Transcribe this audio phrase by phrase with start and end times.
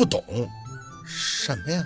[0.00, 0.24] 不懂
[1.06, 1.84] 什么呀？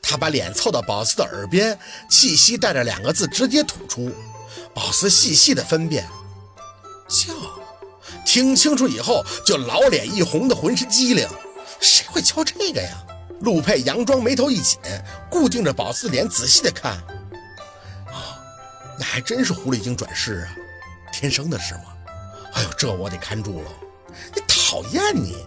[0.00, 1.78] 他把脸凑到宝四的耳边，
[2.08, 4.10] 气息带着两个字直接吐出。
[4.74, 6.08] 宝四细细的分辨，
[7.06, 7.34] 叫。
[8.24, 11.28] 听清楚以后就老脸一红的浑身机灵。
[11.80, 13.04] 谁会敲这个呀？
[13.42, 14.78] 陆佩佯装眉头一紧，
[15.28, 16.92] 固定着宝四脸仔细的看。
[18.06, 18.40] 啊，
[18.98, 20.56] 那还真是狐狸精转世啊！
[21.12, 21.92] 天生的是吗？
[22.54, 23.70] 哎呦，这我得看住了。
[24.34, 25.44] 你讨厌你，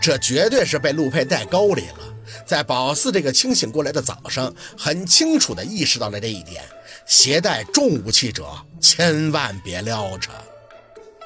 [0.00, 1.98] 这绝对是被陆佩带沟里了。
[2.46, 6.64] 在宝四这个清醒过来的早上，很清楚地意识到了这一点：
[7.06, 8.46] 携带重武器者
[8.80, 10.30] 千万别撩着。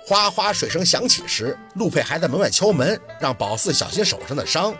[0.06, 4.74] 哗哗水声响起时，陆佩还在门外敲门，让宝四小心手上的伤。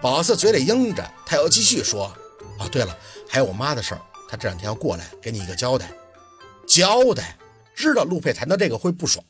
[0.00, 2.12] 宝四嘴里应着，他又继续说
[2.58, 2.96] ：“哦，对了，
[3.28, 5.90] 还有我妈的事儿，她这两天要过来给你一个交代。”
[6.66, 7.36] 交代？
[7.74, 9.22] 知道陆佩谈到这个会不爽，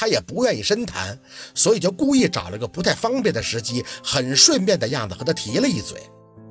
[0.00, 1.18] 他也不愿意深谈，
[1.54, 6.00] 所以就故意找了个不太方便的时机，很顺便的样子和他提了一嘴。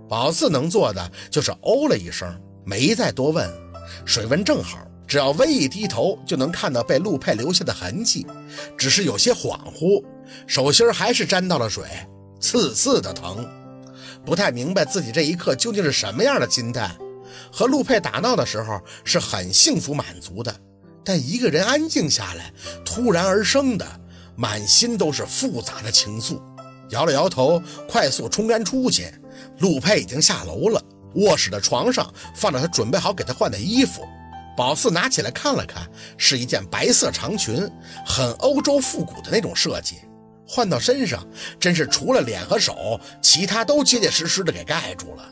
[0.07, 2.32] 宝四能做的就是哦了一声，
[2.63, 3.51] 没再多问。
[4.05, 8.24] 水温正好，只要微一低头，就能看到被陆佩留下的痕迹，
[8.77, 10.04] 只是有些恍惚，
[10.46, 11.84] 手心还是沾到了水，
[12.40, 13.49] 刺刺的疼。
[14.24, 16.96] 不太明白自己这一刻究竟是什么样的心态。
[17.52, 20.55] 和陆佩打闹的时候是很幸福满足的。
[21.04, 22.52] 但一个人安静下来，
[22.86, 23.86] 突然而生的，
[24.36, 26.42] 满心都是复杂的情愫。
[26.90, 29.14] 摇了摇头，快速冲干出去。
[29.60, 30.82] 陆佩已经下楼了，
[31.16, 34.02] 卧室的床上放着他准备好给他换的衣服。
[34.58, 37.70] 宝四拿起来看了看，是一件白色长裙，
[38.05, 39.98] 很欧洲复古的那种设计。
[40.46, 41.26] 换到身上，
[41.60, 45.24] 真是除了脸和手，其他都结结实实的给盖住了。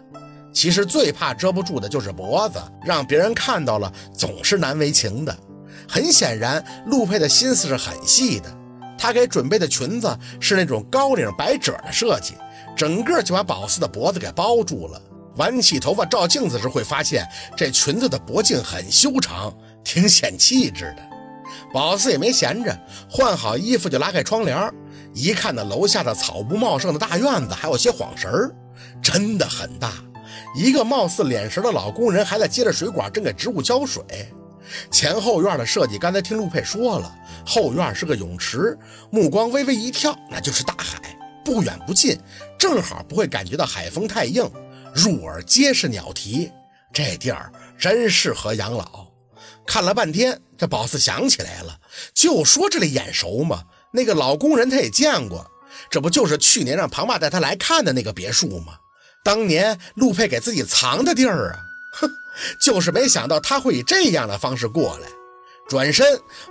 [0.54, 5.38] 其实最怕遮不住的就是脖子，让别人看到了总是难为情的。
[5.88, 8.52] 很显然，陆佩的心思是很细的。
[8.98, 12.34] 她给准备的裙子是那种高领百褶的设计，
[12.76, 15.02] 整个就把宝四的脖子给包住了。
[15.38, 21.04] 挽起头发照镜子时，会发现这裙子的脖颈很修长，挺显气质的。
[21.72, 22.76] 宝四也没闲着，
[23.10, 24.74] 换好衣服就拉开窗帘，
[25.14, 28.52] 一看到楼下的草木茂盛的大院子，还有些晃神儿，
[29.02, 29.94] 真的很大。
[30.56, 34.04] 一个貌似脸神的老工人还在接着水管，正给植物浇水。
[34.92, 38.78] 前后院的设计，刚才听陆佩说了，后院是个泳池，
[39.10, 42.18] 目光微微一跳，那就是大海，不远不近，
[42.58, 44.50] 正好不会感觉到海风太硬，
[44.94, 46.52] 入耳皆是鸟啼，
[46.94, 49.08] 这地儿真适合养老。
[49.66, 51.78] 看了半天，这宝四想起来了，
[52.14, 55.46] 就说这里眼熟嘛，那个老工人他也见过，
[55.90, 58.74] 这不就是去年让庞爸带他来看的那个别墅吗？
[59.24, 61.60] 当年陆佩给自己藏的地儿啊。
[61.94, 62.10] 哼，
[62.60, 65.08] 就是没想到他会以这样的方式过来。
[65.68, 66.06] 转身，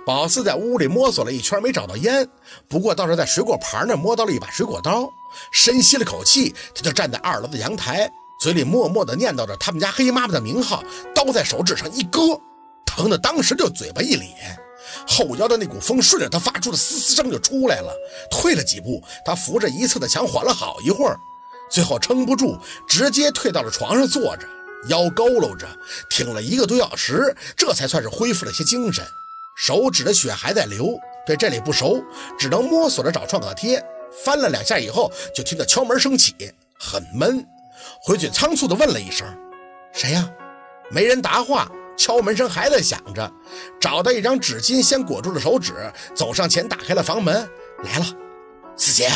[0.05, 2.29] 宝四在屋里摸索了一圈，没找到烟，
[2.67, 5.09] 不过倒是在水果盘那摸到了一把水果刀。
[5.51, 8.07] 深吸了口气，他就站在二楼的阳台，
[8.39, 10.83] 嘴里默默地念叨着他们家黑妈妈的名号。
[11.15, 12.39] 刀在手指上一割，
[12.85, 14.59] 疼的当时就嘴巴一咧，
[15.07, 17.91] 后腰的那股风顺着他发出的嘶嘶声就出来了。
[18.29, 21.17] 退了几步，他扶着一侧的墙缓了好一会儿，
[21.71, 22.55] 最后撑不住，
[22.87, 24.47] 直接退到了床上坐着。
[24.87, 25.67] 腰佝偻着，
[26.09, 29.05] 挺了一个多小时，这才算是恢复了些精神。
[29.55, 32.03] 手指的血还在流，对这里不熟，
[32.37, 33.83] 只能摸索着找创可贴。
[34.23, 36.33] 翻了两下以后，就听到敲门声起，
[36.79, 37.45] 很闷。
[38.01, 39.27] 回去仓促地问了一声
[39.93, 40.29] ：“谁呀？”
[40.89, 43.31] 没人答话，敲门声还在响着。
[43.79, 45.73] 找到一张纸巾，先裹住了手指，
[46.15, 47.47] 走上前打开了房门。
[47.83, 48.05] 来了，
[48.77, 49.11] 四姐。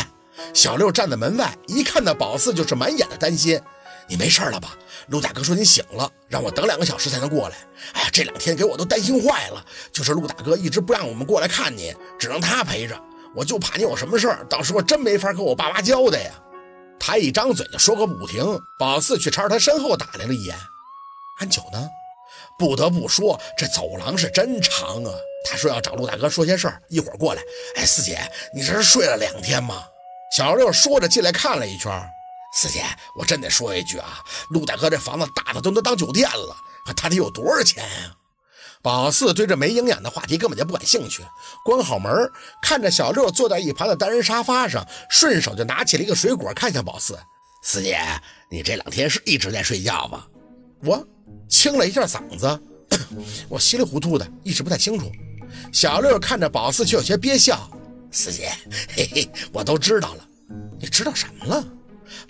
[0.52, 3.60] 小六站在门外，一看到宝四，就是满眼的担心。
[4.08, 4.76] 你没事了吧？
[5.08, 7.56] 陆大哥说你醒了，让我等两个小时才能过来。
[7.94, 9.64] 哎呀，这两天给我都担心坏了。
[9.92, 12.98] 就是陆大哥一直不让我们过来看你，只能他陪着。
[13.34, 16.32] 我就怕你有什么事儿，到时候真没法跟我爸妈交代呀。
[17.00, 18.44] 他一张嘴就说个不停。
[18.78, 20.56] 宝四去朝他身后打量了一眼，
[21.38, 21.88] 安九呢？
[22.58, 25.12] 不得不说，这走廊是真长啊。
[25.44, 27.42] 他说要找陆大哥说些事儿，一会儿过来。
[27.76, 28.20] 哎，四姐，
[28.54, 29.82] 你这是睡了两天吗？
[30.36, 31.90] 小六说着进来看了一圈。
[32.54, 32.84] 四姐，
[33.16, 36.56] 我真得说一句啊，陆大哥这房子大的都能当酒店了，
[36.96, 38.16] 他得有多少钱呀？
[38.82, 41.24] 宝四对这没营养的话题根本就不感兴趣，
[41.64, 42.12] 关好门，
[42.60, 47.18] 看着小六坐在一旁的单人沙发上，顺手就拿起了一个水果，看向宝四。
[47.62, 47.98] 四姐，
[48.50, 50.26] 你这两天是一直在睡觉吗？
[50.84, 51.06] 我
[51.48, 52.60] 清了一下嗓子，
[53.48, 55.10] 我稀里糊涂的，一时不太清楚。
[55.72, 57.70] 小六看着宝四，却有些憋笑。
[58.10, 58.52] 四姐，
[58.94, 60.28] 嘿嘿，我都知道了。
[60.80, 61.64] 你知道什么了？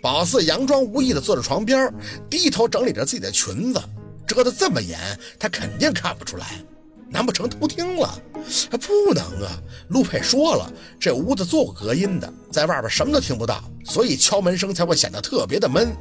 [0.01, 1.93] 宝四佯装无意的坐在床边，
[2.29, 3.81] 低头整理着自己的裙子，
[4.27, 4.99] 遮得这么严，
[5.39, 6.47] 他肯定看不出来。
[7.09, 8.19] 难不成偷听了？
[8.71, 9.61] 不能啊！
[9.89, 15.95] 陆佩说了，这屋子做过隔音的，在外边什么都听不到，所以敲门声才会显得特别的闷。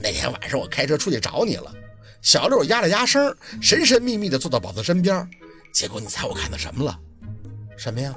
[0.00, 1.74] 那天晚上我开车出去找你了，
[2.22, 5.28] 小六压了压声，神神秘秘地坐到宝四身边。
[5.72, 6.96] 结果你猜我看到什么了？
[7.76, 8.14] 什么呀？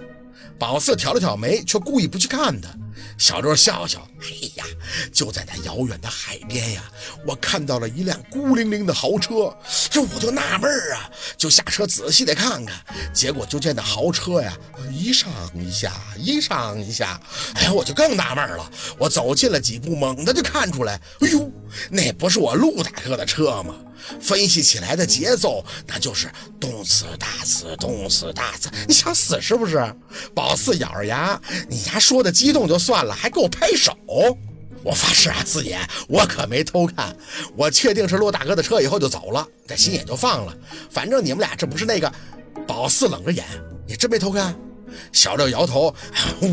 [0.57, 2.69] 宝四挑了挑眉，却故意不去看他。
[3.17, 4.65] 小六笑笑：“哎呀，
[5.11, 6.83] 就在那遥远的海边呀，
[7.25, 9.55] 我看到了一辆孤零零的豪车。
[9.89, 12.75] 这我就纳闷啊，就下车仔细的看看。
[13.13, 14.57] 结果就见那豪车呀，
[14.91, 17.19] 一上一下，一上一下。
[17.55, 18.71] 哎呀，我就更纳闷了。
[18.97, 21.51] 我走近了几步，猛地就看出来，哎呦，
[21.89, 23.75] 那不是我陆大哥的车吗？”
[24.19, 26.29] 分析起来的节奏，那就是
[26.59, 28.69] 动次打次，动次打次。
[28.85, 29.81] 你想死是不是？
[30.35, 31.39] 宝四咬着牙，
[31.69, 33.97] 你丫说的激动就算了，还给我拍手。
[34.83, 35.79] 我发誓啊，四爷，
[36.09, 37.15] 我可没偷看。
[37.55, 40.53] 我确定是陆大哥的车以后就走了，这心也就放了。
[40.89, 42.11] 反正你们俩这不是那个。
[42.67, 43.45] 宝四冷着眼，
[43.87, 44.53] 你真没偷看？
[45.11, 45.93] 小六摇头，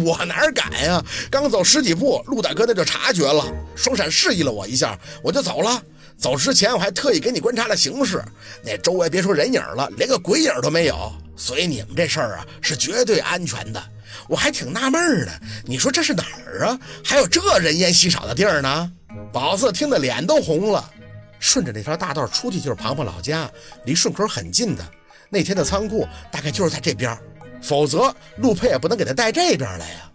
[0.05, 1.05] 我哪敢呀？
[1.31, 3.45] 刚走十几步，陆大哥那就察觉了，
[3.77, 5.83] 双闪示意了我一下，我就走了。
[6.17, 8.23] 走之前我还特意给你观察了形势，
[8.63, 13.83] 那周围别说人影了，连个鬼影都没有，所以你们这事儿啊是绝对安全的。
[14.29, 15.33] 我还挺纳闷呢，
[15.65, 16.79] 你说这是哪儿啊？
[17.05, 18.93] 还有这人烟稀少的地儿呢？
[19.33, 20.91] 宝四听得脸都红了。
[21.39, 23.51] 顺着那条大道出去就是庞庞老家，
[23.87, 24.85] 离顺口很近的。
[25.31, 27.17] 那天的仓库大概就是在这边，
[27.63, 30.13] 否则陆佩也不能给他带这边来呀。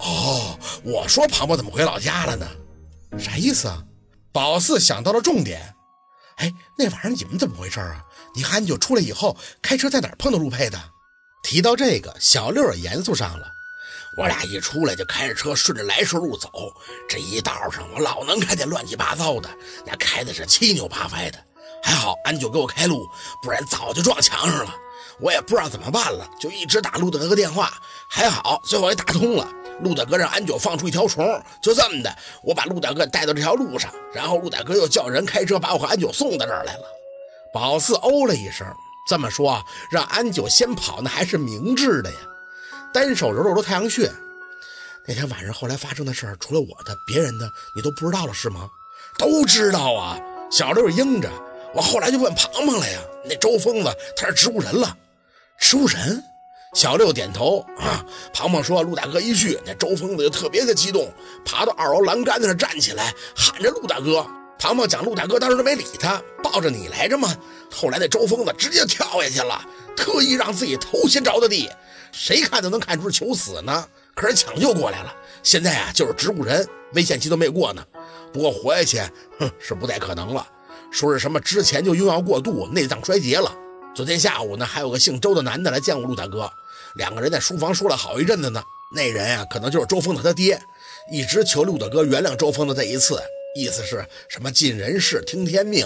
[0.00, 2.46] 哦，我说庞博怎么回老家了呢？
[3.18, 3.82] 啥意思啊？
[4.32, 5.74] 宝四想到了重点，
[6.36, 8.02] 哎，那晚上你们怎么回事啊？
[8.34, 10.78] 你和安九出来以后，开车在哪儿碰到陆佩的？
[11.44, 13.46] 提到这个，小六也严肃上了。
[14.16, 16.50] 我俩一出来就开着车顺着来时路走，
[17.08, 19.48] 这一道上我老能看见乱七八糟的，
[19.86, 21.38] 那开的是七扭八歪的。
[21.82, 23.06] 还好安九给我开路，
[23.42, 24.74] 不然早就撞墙上了。
[25.20, 27.72] 我也不知道怎么办了，就一直打陆大哥电话，
[28.08, 29.48] 还好最后也打通了。
[29.80, 36.84] 陆大哥让安九放出一条虫，就这么的，我把陆大哥带到这条路上，然后陆大哥又叫人开车把我和安九送到这儿来了。
[37.52, 38.66] 宝四哦了一声，
[39.08, 42.16] 这么说，让安九先跑，那还是明智的呀。
[42.92, 44.10] 单手揉揉太阳穴。
[45.06, 48.68] 那天晚上后来发生的事，除了我的，别人的你都不知道了是吗？
[49.18, 50.18] 都知道啊。
[50.50, 51.28] 小六应着，
[51.74, 53.00] 我后来就问庞庞了呀。
[53.24, 54.96] 那周疯子他是植物人了，
[55.58, 56.24] 植物人。
[56.74, 61.08] 小六点头啊，庞庞说：“陆大哥一去，那周疯子就特别的激动，
[61.44, 64.26] 爬到二楼栏杆子上站起来，喊着陆大哥。
[64.58, 67.32] 庞庞讲陆大哥当时都没理他，抱着你来着吗？
[67.70, 69.64] 后来那周疯子直接跳下去了，
[69.96, 71.70] 特意让自己头先着的地，
[72.10, 73.86] 谁看都能看出是求死呢。
[74.12, 75.14] 可是抢救过来了，
[75.44, 77.84] 现在啊就是植物人，危险期都没过呢。
[78.32, 78.98] 不过活下去，
[79.38, 80.44] 哼，是不太可能了。
[80.90, 83.54] 说是什么之前就用药过度，内脏衰竭了。
[83.94, 86.52] 昨天下午呢，还有个姓周的男的来见过陆大哥。”
[86.96, 88.62] 两个人在书房说了好一阵子呢，
[88.94, 90.60] 那人啊，可能就是周峰的他爹，
[91.10, 93.20] 一直求陆大哥原谅周峰的这一次，
[93.56, 95.84] 意思是什么尽人事听天命。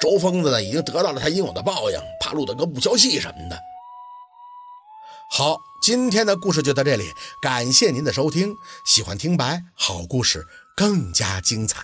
[0.00, 3.58] 周疯子呢，已经得到了他应有的报应，怕陆大哥不消气什么的。
[5.28, 7.10] 好，今天的故事就到这里，
[7.42, 10.46] 感谢您的收听，喜欢听白好故事
[10.76, 11.82] 更加精彩。